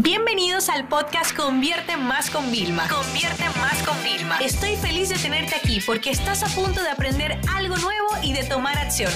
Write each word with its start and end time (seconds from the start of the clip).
Bienvenidos 0.00 0.68
al 0.68 0.86
podcast 0.86 1.36
Convierte 1.36 1.96
Más 1.96 2.30
con 2.30 2.52
Vilma. 2.52 2.86
Convierte 2.88 3.42
Más 3.58 3.82
con 3.82 4.00
Vilma. 4.04 4.38
Estoy 4.38 4.76
feliz 4.76 5.08
de 5.08 5.16
tenerte 5.16 5.56
aquí 5.56 5.80
porque 5.84 6.10
estás 6.10 6.44
a 6.44 6.46
punto 6.54 6.80
de 6.80 6.88
aprender 6.88 7.36
algo 7.52 7.76
nuevo 7.78 8.06
y 8.22 8.32
de 8.32 8.44
tomar 8.44 8.78
acción. 8.78 9.10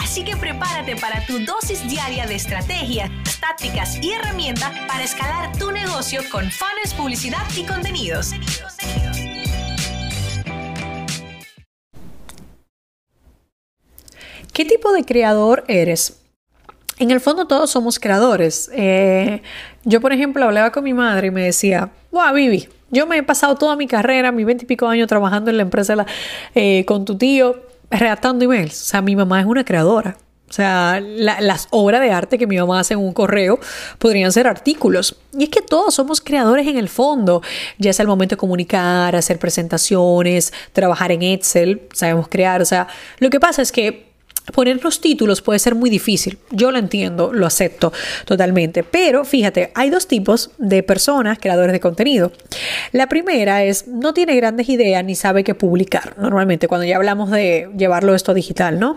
Así 0.00 0.24
que 0.24 0.36
prepárate 0.36 0.96
para 0.96 1.24
tu 1.26 1.38
dosis 1.44 1.88
diaria 1.88 2.26
de 2.26 2.34
estrategias, 2.34 3.08
tácticas 3.38 4.02
y 4.02 4.14
herramientas 4.14 4.72
para 4.88 5.04
escalar 5.04 5.56
tu 5.58 5.70
negocio 5.70 6.20
con 6.32 6.50
fans, 6.50 6.92
publicidad 6.96 7.46
y 7.56 7.62
contenidos. 7.64 8.32
¿Qué 14.52 14.64
tipo 14.64 14.92
de 14.92 15.04
creador 15.04 15.64
eres? 15.68 16.25
En 16.98 17.10
el 17.10 17.20
fondo 17.20 17.46
todos 17.46 17.70
somos 17.70 17.98
creadores. 17.98 18.70
Eh, 18.72 19.42
yo, 19.84 20.00
por 20.00 20.12
ejemplo, 20.12 20.44
hablaba 20.44 20.72
con 20.72 20.84
mi 20.84 20.94
madre 20.94 21.28
y 21.28 21.30
me 21.30 21.42
decía, 21.42 21.90
wow, 22.10 22.32
Vivi, 22.34 22.68
yo 22.90 23.06
me 23.06 23.18
he 23.18 23.22
pasado 23.22 23.54
toda 23.56 23.76
mi 23.76 23.86
carrera, 23.86 24.32
mis 24.32 24.46
veintipico 24.46 24.86
años 24.86 25.06
trabajando 25.06 25.50
en 25.50 25.58
la 25.58 25.62
empresa 25.62 26.06
eh, 26.54 26.84
con 26.86 27.04
tu 27.04 27.16
tío, 27.18 27.56
redactando 27.90 28.44
emails. 28.44 28.80
O 28.82 28.84
sea, 28.86 29.02
mi 29.02 29.14
mamá 29.14 29.40
es 29.40 29.46
una 29.46 29.64
creadora. 29.64 30.16
O 30.48 30.52
sea, 30.52 31.00
las 31.00 31.66
obras 31.70 32.00
de 32.00 32.12
arte 32.12 32.38
que 32.38 32.46
mi 32.46 32.56
mamá 32.56 32.78
hace 32.78 32.94
en 32.94 33.00
un 33.00 33.12
correo 33.12 33.58
podrían 33.98 34.30
ser 34.30 34.46
artículos. 34.46 35.16
Y 35.36 35.44
es 35.44 35.48
que 35.50 35.60
todos 35.60 35.92
somos 35.94 36.20
creadores 36.20 36.68
en 36.68 36.76
el 36.76 36.88
fondo. 36.88 37.42
Ya 37.78 37.90
es 37.90 37.98
el 37.98 38.06
momento 38.06 38.36
de 38.36 38.38
comunicar, 38.38 39.16
hacer 39.16 39.40
presentaciones, 39.40 40.52
trabajar 40.72 41.10
en 41.10 41.22
Excel, 41.22 41.82
sabemos 41.92 42.28
crear. 42.28 42.62
O 42.62 42.64
sea, 42.64 42.86
lo 43.18 43.28
que 43.28 43.40
pasa 43.40 43.60
es 43.60 43.72
que 43.72 44.06
Poner 44.52 44.82
los 44.82 45.00
títulos 45.00 45.42
puede 45.42 45.58
ser 45.58 45.74
muy 45.74 45.90
difícil, 45.90 46.38
yo 46.50 46.70
lo 46.70 46.78
entiendo, 46.78 47.32
lo 47.32 47.46
acepto 47.46 47.92
totalmente, 48.24 48.82
pero 48.84 49.24
fíjate, 49.24 49.72
hay 49.74 49.90
dos 49.90 50.06
tipos 50.06 50.50
de 50.58 50.82
personas, 50.82 51.38
creadores 51.38 51.72
de 51.72 51.80
contenido. 51.80 52.32
La 52.92 53.08
primera 53.08 53.64
es, 53.64 53.88
no 53.88 54.14
tiene 54.14 54.36
grandes 54.36 54.68
ideas 54.68 55.04
ni 55.04 55.14
sabe 55.14 55.44
qué 55.44 55.54
publicar, 55.54 56.16
normalmente 56.18 56.68
cuando 56.68 56.86
ya 56.86 56.96
hablamos 56.96 57.30
de 57.30 57.68
llevarlo 57.76 58.14
esto 58.14 58.34
digital, 58.34 58.78
¿no? 58.78 58.94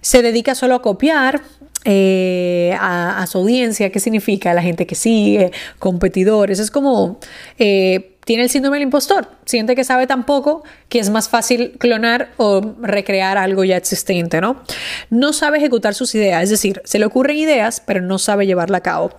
Se 0.00 0.22
dedica 0.22 0.54
solo 0.54 0.74
a 0.74 0.82
copiar, 0.82 1.40
eh, 1.84 2.76
a, 2.78 3.24
su 3.26 3.38
audiencia, 3.38 3.90
qué 3.90 4.00
significa 4.00 4.52
la 4.52 4.62
gente 4.62 4.86
que 4.86 4.94
sigue, 4.94 5.50
competidores, 5.78 6.58
es 6.58 6.70
como 6.70 7.18
eh, 7.58 8.18
tiene 8.24 8.44
el 8.44 8.50
síndrome 8.50 8.76
del 8.76 8.84
impostor, 8.84 9.28
siente 9.44 9.74
que 9.74 9.84
sabe 9.84 10.06
tan 10.06 10.24
poco 10.24 10.62
que 10.88 10.98
es 10.98 11.10
más 11.10 11.28
fácil 11.28 11.72
clonar 11.78 12.30
o 12.36 12.60
recrear 12.80 13.38
algo 13.38 13.64
ya 13.64 13.76
existente, 13.76 14.40
¿no? 14.40 14.62
No 15.08 15.32
sabe 15.32 15.58
ejecutar 15.58 15.94
sus 15.94 16.14
ideas, 16.14 16.44
es 16.44 16.50
decir, 16.50 16.82
se 16.84 16.98
le 16.98 17.06
ocurren 17.06 17.36
ideas, 17.36 17.82
pero 17.84 18.00
no 18.00 18.18
sabe 18.18 18.46
llevarla 18.46 18.78
a 18.78 18.82
cabo 18.82 19.12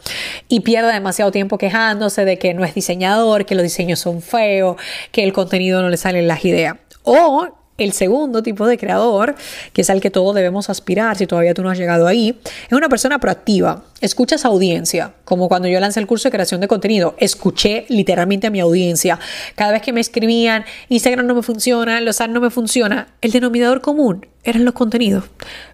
y 0.48 0.62
pierde 0.62 0.94
demasiado 0.94 1.32
tiempo 1.32 1.58
quejándose 1.58 2.26
de 2.26 2.38
que 2.38 2.54
no 2.54 2.64
es 2.64 2.76
diseñador, 2.76 3.46
que 3.46 3.56
los 3.56 3.64
diseños 3.64 4.00
son 4.00 4.22
feos, 4.22 4.78
que 5.12 5.24
el 5.24 5.34
contenido 5.34 5.82
no 5.82 5.90
le 5.90 5.98
salen 5.98 6.28
las 6.28 6.46
ideas. 6.46 6.76
O 7.04 7.61
el 7.84 7.94
segundo 7.94 8.44
tipo 8.44 8.68
de 8.68 8.78
creador, 8.78 9.36
que 9.74 9.82
es 9.82 9.90
al 9.90 10.02
que 10.02 10.10
todos 10.10 10.36
debemos 10.36 10.70
aspirar 10.70 11.18
si 11.18 11.28
todavía 11.28 11.54
tú 11.54 11.64
no 11.64 11.70
has 11.70 11.78
llegado 11.78 12.08
ahí, 12.08 12.40
es 12.68 12.74
una 12.74 12.90
persona 12.90 13.20
proactiva. 13.20 13.84
Escuchas 14.02 14.46
audiencia, 14.46 15.14
como 15.26 15.48
cuando 15.48 15.68
yo 15.68 15.80
lancé 15.80 16.00
el 16.00 16.08
curso 16.08 16.28
de 16.28 16.32
creación 16.32 16.62
de 16.62 16.68
contenido, 16.68 17.16
escuché 17.20 17.86
literalmente 17.90 18.48
a 18.48 18.50
mi 18.50 18.60
audiencia. 18.60 19.20
Cada 19.56 19.72
vez 19.72 19.82
que 19.82 19.94
me 19.94 20.02
escribían, 20.02 20.66
Instagram 20.90 21.28
no 21.28 21.36
me 21.36 21.44
funciona, 21.44 22.02
los 22.02 22.20
ads 22.20 22.32
no 22.32 22.42
me 22.42 22.50
funciona, 22.50 23.10
el 23.22 23.32
denominador 23.32 23.82
común 23.82 24.26
eran 24.44 24.66
los 24.66 24.74
contenidos. 24.74 25.26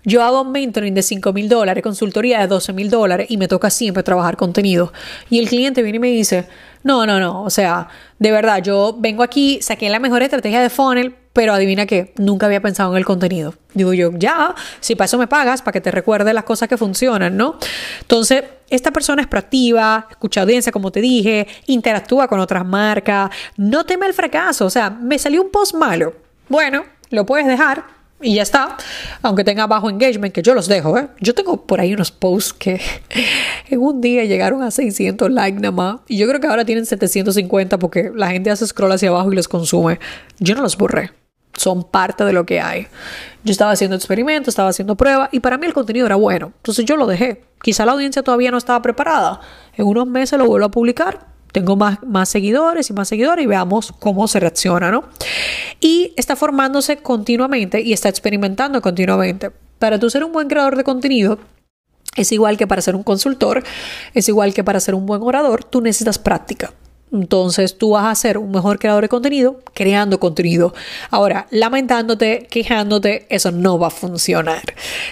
Yo 0.03 0.23
hago 0.23 0.43
mentoring 0.43 0.93
de 0.93 1.01
5 1.01 1.31
mil 1.33 1.47
dólares, 1.47 1.83
consultoría 1.83 2.39
de 2.39 2.47
12 2.47 2.73
mil 2.73 2.89
dólares 2.89 3.27
y 3.29 3.37
me 3.37 3.47
toca 3.47 3.69
siempre 3.69 4.03
trabajar 4.03 4.35
contenido. 4.35 4.91
Y 5.29 5.39
el 5.39 5.47
cliente 5.47 5.81
viene 5.81 5.97
y 5.97 5.99
me 5.99 6.11
dice, 6.11 6.47
no, 6.83 7.05
no, 7.05 7.19
no, 7.19 7.43
o 7.43 7.49
sea, 7.49 7.87
de 8.19 8.31
verdad, 8.31 8.61
yo 8.61 8.95
vengo 8.99 9.23
aquí, 9.23 9.59
saqué 9.61 9.89
la 9.89 9.99
mejor 9.99 10.21
estrategia 10.21 10.61
de 10.61 10.69
funnel, 10.69 11.15
pero 11.37 11.53
adivina 11.53 11.85
que 11.85 12.13
nunca 12.17 12.47
había 12.47 12.63
pensado 12.63 12.91
en 12.93 12.97
el 12.97 13.05
contenido. 13.05 13.53
Digo 13.75 13.93
yo, 13.93 14.09
ya, 14.17 14.55
si 14.79 14.95
para 14.95 15.05
eso 15.05 15.19
me 15.19 15.27
pagas, 15.27 15.61
para 15.61 15.73
que 15.73 15.81
te 15.81 15.91
recuerde 15.91 16.33
las 16.33 16.45
cosas 16.45 16.67
que 16.67 16.77
funcionan, 16.77 17.37
¿no? 17.37 17.59
Entonces, 18.01 18.43
esta 18.71 18.89
persona 18.89 19.21
es 19.21 19.27
proactiva, 19.27 20.07
escucha 20.09 20.41
audiencia, 20.41 20.71
como 20.71 20.91
te 20.91 20.99
dije, 20.99 21.45
interactúa 21.67 22.27
con 22.27 22.39
otras 22.39 22.65
marcas, 22.65 23.29
no 23.55 23.85
teme 23.85 24.07
el 24.07 24.15
fracaso, 24.15 24.65
o 24.65 24.71
sea, 24.71 24.89
me 24.89 25.19
salió 25.19 25.43
un 25.43 25.51
post 25.51 25.75
malo. 25.75 26.15
Bueno, 26.49 26.85
lo 27.11 27.23
puedes 27.27 27.45
dejar, 27.45 27.83
y 28.19 28.33
ya 28.33 28.41
está. 28.41 28.75
Aunque 29.21 29.43
tenga 29.43 29.67
bajo 29.67 29.91
engagement, 29.91 30.33
que 30.33 30.41
yo 30.41 30.55
los 30.55 30.67
dejo, 30.67 30.97
¿eh? 30.97 31.07
Yo 31.19 31.35
tengo 31.35 31.67
por 31.67 31.79
ahí 31.79 31.93
unos 31.93 32.11
posts 32.11 32.51
que 32.51 32.81
en 33.69 33.79
un 33.79 34.01
día 34.01 34.23
llegaron 34.23 34.63
a 34.63 34.71
600 34.71 35.29
likes 35.29 35.59
nada 35.59 35.71
más. 35.71 35.99
Y 36.07 36.17
yo 36.17 36.27
creo 36.27 36.41
que 36.41 36.47
ahora 36.47 36.65
tienen 36.65 36.87
750 36.87 37.77
porque 37.77 38.11
la 38.15 38.31
gente 38.31 38.49
hace 38.49 38.65
scroll 38.65 38.91
hacia 38.91 39.09
abajo 39.09 39.31
y 39.31 39.35
los 39.35 39.47
consume. 39.47 39.99
Yo 40.39 40.55
no 40.55 40.63
los 40.63 40.75
borré 40.77 41.11
son 41.57 41.83
parte 41.83 42.23
de 42.23 42.33
lo 42.33 42.45
que 42.45 42.61
hay. 42.61 42.87
Yo 43.43 43.51
estaba 43.51 43.71
haciendo 43.71 43.95
experimentos, 43.95 44.53
estaba 44.53 44.69
haciendo 44.69 44.95
pruebas 44.95 45.29
y 45.31 45.41
para 45.41 45.57
mí 45.57 45.65
el 45.65 45.73
contenido 45.73 46.05
era 46.05 46.15
bueno. 46.15 46.53
Entonces 46.57 46.85
yo 46.85 46.95
lo 46.95 47.05
dejé. 47.05 47.43
Quizá 47.61 47.85
la 47.85 47.91
audiencia 47.91 48.23
todavía 48.23 48.51
no 48.51 48.57
estaba 48.57 48.81
preparada. 48.81 49.41
En 49.75 49.85
unos 49.85 50.07
meses 50.07 50.39
lo 50.39 50.45
vuelvo 50.45 50.67
a 50.67 50.71
publicar. 50.71 51.27
Tengo 51.51 51.75
más, 51.75 51.99
más 52.03 52.29
seguidores 52.29 52.89
y 52.89 52.93
más 52.93 53.07
seguidores 53.07 53.43
y 53.43 53.47
veamos 53.47 53.93
cómo 53.99 54.27
se 54.27 54.39
reacciona, 54.39 54.91
¿no? 54.91 55.05
Y 55.79 56.13
está 56.15 56.35
formándose 56.35 56.97
continuamente 56.97 57.81
y 57.81 57.93
está 57.93 58.09
experimentando 58.09 58.81
continuamente. 58.81 59.51
Para 59.79 59.99
tú 59.99 60.09
ser 60.09 60.23
un 60.23 60.31
buen 60.31 60.47
creador 60.47 60.75
de 60.75 60.83
contenido, 60.83 61.39
es 62.15 62.31
igual 62.31 62.57
que 62.57 62.67
para 62.67 62.81
ser 62.81 62.95
un 62.95 63.03
consultor, 63.03 63.63
es 64.13 64.27
igual 64.27 64.53
que 64.53 64.63
para 64.63 64.79
ser 64.79 64.95
un 64.95 65.05
buen 65.05 65.21
orador, 65.21 65.63
tú 65.63 65.81
necesitas 65.81 66.19
práctica. 66.19 66.73
Entonces 67.11 67.77
tú 67.77 67.91
vas 67.91 68.05
a 68.05 68.15
ser 68.15 68.37
un 68.37 68.51
mejor 68.51 68.79
creador 68.79 69.03
de 69.03 69.09
contenido 69.09 69.59
creando 69.73 70.19
contenido. 70.19 70.73
Ahora, 71.09 71.47
lamentándote, 71.51 72.47
quejándote, 72.49 73.25
eso 73.29 73.51
no 73.51 73.79
va 73.79 73.87
a 73.87 73.91
funcionar. 73.91 74.61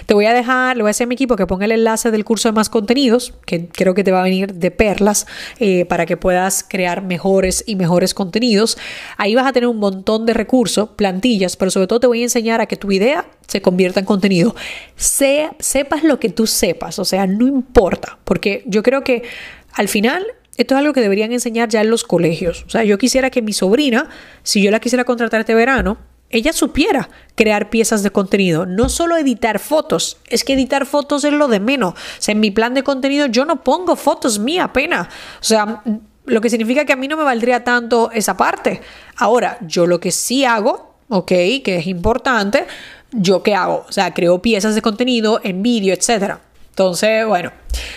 Te 0.06 0.12
voy 0.12 0.26
a 0.26 0.34
dejar, 0.34 0.76
le 0.76 0.82
voy 0.82 0.88
a 0.88 0.90
decir 0.90 1.04
a 1.04 1.06
mi 1.06 1.14
equipo 1.14 1.36
que 1.36 1.46
ponga 1.46 1.64
el 1.64 1.72
enlace 1.72 2.10
del 2.10 2.24
curso 2.24 2.48
de 2.48 2.52
más 2.52 2.68
contenidos, 2.68 3.32
que 3.46 3.68
creo 3.68 3.94
que 3.94 4.04
te 4.04 4.12
va 4.12 4.20
a 4.20 4.24
venir 4.24 4.54
de 4.54 4.70
perlas 4.70 5.26
eh, 5.58 5.84
para 5.86 6.04
que 6.04 6.16
puedas 6.16 6.64
crear 6.68 7.02
mejores 7.02 7.64
y 7.66 7.76
mejores 7.76 8.12
contenidos. 8.12 8.76
Ahí 9.16 9.34
vas 9.34 9.46
a 9.46 9.52
tener 9.52 9.68
un 9.68 9.78
montón 9.78 10.26
de 10.26 10.34
recursos, 10.34 10.90
plantillas, 10.96 11.56
pero 11.56 11.70
sobre 11.70 11.86
todo 11.86 12.00
te 12.00 12.06
voy 12.06 12.20
a 12.20 12.24
enseñar 12.24 12.60
a 12.60 12.66
que 12.66 12.76
tu 12.76 12.90
idea 12.92 13.26
se 13.46 13.62
convierta 13.62 14.00
en 14.00 14.06
contenido. 14.06 14.54
sepas 14.96 16.02
lo 16.02 16.18
que 16.18 16.28
tú 16.28 16.46
sepas, 16.46 16.98
o 16.98 17.04
sea, 17.04 17.26
no 17.26 17.46
importa, 17.46 18.18
porque 18.24 18.64
yo 18.66 18.82
creo 18.82 19.04
que 19.04 19.22
al 19.74 19.88
final 19.88 20.26
esto 20.56 20.74
es 20.74 20.78
algo 20.78 20.92
que 20.92 21.00
deberían 21.00 21.32
enseñar 21.32 21.68
ya 21.68 21.80
en 21.80 21.90
los 21.90 22.04
colegios. 22.04 22.64
O 22.66 22.70
sea, 22.70 22.84
yo 22.84 22.98
quisiera 22.98 23.30
que 23.30 23.42
mi 23.42 23.52
sobrina, 23.52 24.08
si 24.42 24.62
yo 24.62 24.70
la 24.70 24.80
quisiera 24.80 25.04
contratar 25.04 25.40
este 25.40 25.54
verano, 25.54 25.98
ella 26.30 26.52
supiera 26.52 27.08
crear 27.34 27.70
piezas 27.70 28.02
de 28.02 28.10
contenido, 28.10 28.66
no 28.66 28.88
solo 28.88 29.16
editar 29.16 29.58
fotos, 29.60 30.18
es 30.28 30.42
que 30.42 30.54
editar 30.54 30.84
fotos 30.86 31.24
es 31.24 31.32
lo 31.32 31.46
de 31.48 31.60
menos. 31.60 31.94
O 31.94 31.96
sea, 32.18 32.32
en 32.32 32.40
mi 32.40 32.50
plan 32.50 32.74
de 32.74 32.82
contenido 32.82 33.26
yo 33.26 33.44
no 33.44 33.62
pongo 33.62 33.96
fotos 33.96 34.38
mía 34.38 34.64
apenas. 34.64 35.06
O 35.40 35.44
sea, 35.44 35.82
lo 36.24 36.40
que 36.40 36.50
significa 36.50 36.84
que 36.84 36.92
a 36.92 36.96
mí 36.96 37.06
no 37.06 37.16
me 37.16 37.22
valdría 37.22 37.62
tanto 37.62 38.10
esa 38.12 38.36
parte. 38.36 38.80
Ahora, 39.16 39.58
yo 39.60 39.86
lo 39.86 40.00
que 40.00 40.10
sí 40.10 40.44
hago, 40.44 40.96
ok, 41.08 41.28
que 41.62 41.76
es 41.78 41.86
importante, 41.86 42.66
yo 43.12 43.42
qué 43.42 43.54
hago? 43.54 43.86
O 43.88 43.92
sea, 43.92 44.12
creo 44.12 44.42
piezas 44.42 44.74
de 44.74 44.82
contenido 44.82 45.40
en 45.44 45.62
vídeo, 45.62 45.94
etcétera. 45.94 46.40
Entonces, 46.70 47.24
bueno, 47.24 47.52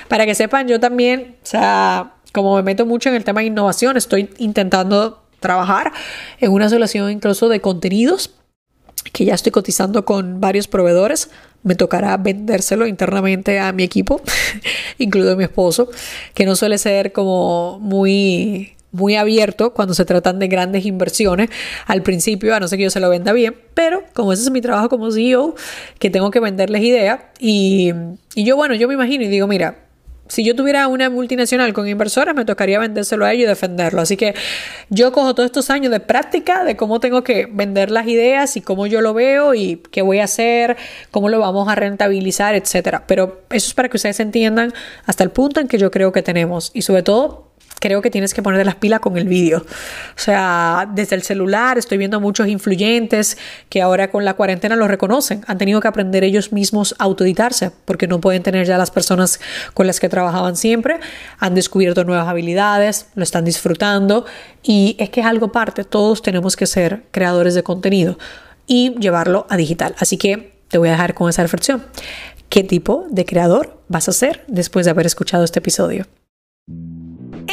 para 0.08 0.26
que 0.26 0.36
sepan, 0.36 0.68
yo 0.68 0.80
también, 0.80 1.38
o 1.44 1.46
sea, 1.46 2.14
como 2.34 2.56
me 2.56 2.64
meto 2.64 2.86
mucho 2.86 3.10
en 3.10 3.16
el 3.16 3.24
tema 3.24 3.42
de 3.42 3.48
innovación, 3.48 3.98
estoy 3.98 4.30
intentando 4.38 5.24
trabajar 5.40 5.92
en 6.40 6.52
una 6.52 6.70
solución 6.70 7.12
incluso 7.12 7.50
de 7.50 7.62
contenidos 7.62 8.32
que 9.14 9.26
ya 9.26 9.34
estoy 9.34 9.52
cotizando 9.52 10.06
con 10.06 10.40
varios 10.42 10.68
proveedores. 10.68 11.30
Me 11.64 11.76
tocará 11.76 12.16
vendérselo 12.18 12.88
internamente 12.88 13.60
a 13.60 13.72
mi 13.74 13.84
equipo, 13.84 14.22
incluido 14.98 15.34
a 15.34 15.36
mi 15.36 15.44
esposo, 15.44 15.90
que 16.34 16.46
no 16.46 16.56
suele 16.56 16.78
ser 16.78 17.12
como 17.12 17.80
muy 17.80 18.76
muy 18.92 19.16
abierto 19.16 19.72
cuando 19.74 19.94
se 19.94 20.04
tratan 20.04 20.40
de 20.40 20.48
grandes 20.48 20.84
inversiones 20.84 21.52
al 21.86 22.02
principio, 22.02 22.56
a 22.56 22.60
no 22.60 22.68
ser 22.68 22.78
que 22.78 22.86
yo 22.86 22.90
se 22.90 23.00
lo 23.00 23.08
venda 23.08 23.34
bien, 23.34 23.56
pero 23.76 24.04
como 24.14 24.34
ese 24.34 24.42
es 24.42 24.50
mi 24.50 24.62
trabajo 24.62 24.90
como 24.90 25.12
CEO, 25.12 25.56
que 26.00 26.10
tengo 26.10 26.32
que 26.32 26.40
venderles 26.40 26.82
ideas 26.82 27.20
y, 27.40 27.94
y 28.34 28.46
yo, 28.46 28.56
bueno, 28.56 28.74
yo 28.74 28.88
me 28.88 28.96
imagino 28.96 29.24
y 29.24 29.28
digo, 29.28 29.46
mira, 29.46 29.89
si 30.30 30.46
yo 30.46 30.56
tuviera 30.56 30.88
una 30.88 31.10
multinacional 31.10 31.74
con 31.74 31.88
inversores, 31.88 32.36
me 32.36 32.46
tocaría 32.46 32.80
vendérselo 32.80 33.26
a 33.26 33.34
ellos 33.34 33.46
y 33.46 33.48
defenderlo. 33.48 34.00
Así 34.02 34.16
que 34.16 34.36
yo 34.90 35.12
cojo 35.12 35.34
todos 35.34 35.48
estos 35.48 35.70
años 35.72 35.92
de 35.92 36.00
práctica 36.00 36.64
de 36.64 36.78
cómo 36.78 37.00
tengo 37.00 37.24
que 37.24 37.48
vender 37.52 37.90
las 37.90 38.08
ideas 38.08 38.56
y 38.56 38.62
cómo 38.62 38.86
yo 38.88 39.02
lo 39.02 39.14
veo 39.14 39.56
y 39.56 39.82
qué 39.92 40.04
voy 40.04 40.20
a 40.20 40.26
hacer, 40.26 40.78
cómo 41.12 41.30
lo 41.30 41.40
vamos 41.40 41.68
a 41.68 41.76
rentabilizar, 41.76 42.54
etcétera. 42.56 43.04
Pero 43.08 43.42
eso 43.50 43.68
es 43.68 43.74
para 43.74 43.90
que 43.90 43.98
ustedes 43.98 44.20
entiendan 44.20 44.72
hasta 45.06 45.24
el 45.24 45.32
punto 45.32 45.60
en 45.60 45.68
que 45.68 45.80
yo 45.80 45.90
creo 45.90 46.12
que 46.12 46.22
tenemos 46.22 46.70
y 46.74 46.84
sobre 46.84 47.02
todo 47.02 47.49
creo 47.80 48.02
que 48.02 48.10
tienes 48.10 48.34
que 48.34 48.44
poner 48.44 48.58
de 48.58 48.66
las 48.66 48.76
pilas 48.76 49.00
con 49.00 49.18
el 49.18 49.28
vídeo. 49.28 49.60
O 49.60 50.20
sea, 50.20 50.88
desde 50.94 51.16
el 51.16 51.24
celular 51.24 51.78
estoy 51.78 51.98
viendo 51.98 52.20
muchos 52.20 52.48
influyentes 52.48 53.38
que 53.70 53.82
ahora 53.82 54.12
con 54.12 54.26
la 54.26 54.34
cuarentena 54.34 54.76
lo 54.76 54.88
reconocen. 54.88 55.44
Han 55.48 55.58
tenido 55.58 55.82
que 55.82 55.88
aprender 55.88 56.24
ellos 56.24 56.52
mismos 56.52 56.96
a 57.00 57.06
autoeditarse 57.06 57.72
porque 57.86 58.08
no 58.08 58.20
pueden 58.20 58.44
tener 58.44 58.66
ya 58.66 58.78
las 58.78 58.92
personas 58.92 59.40
con 59.74 59.88
las 59.88 60.00
que 60.00 60.10
trabajaban 60.10 60.56
siempre. 60.56 61.00
Han 61.40 61.56
descubierto 61.56 62.04
nuevas 62.04 62.28
habilidades, 62.28 63.08
lo 63.16 63.24
están 63.24 63.46
disfrutando 63.46 64.26
y 64.62 64.96
es 65.00 65.10
que 65.10 65.22
es 65.22 65.26
algo 65.26 65.52
parte. 65.52 65.84
Todos 65.84 66.22
tenemos 66.22 66.56
que 66.56 66.68
ser 66.68 67.04
creadores 67.12 67.56
de 67.56 67.64
contenido 67.64 68.18
y 68.68 68.96
llevarlo 69.00 69.48
a 69.50 69.58
digital. 69.58 69.96
Así 70.00 70.18
que 70.18 70.54
te 70.68 70.78
voy 70.78 70.90
a 70.90 70.92
dejar 70.92 71.14
con 71.14 71.30
esa 71.30 71.42
reflexión. 71.42 71.84
¿Qué 72.50 72.64
tipo 72.64 73.06
de 73.10 73.26
creador 73.26 73.80
vas 73.88 74.10
a 74.10 74.12
ser 74.12 74.44
después 74.48 74.86
de 74.86 74.92
haber 74.92 75.06
escuchado 75.06 75.44
este 75.44 75.60
episodio? 75.60 76.06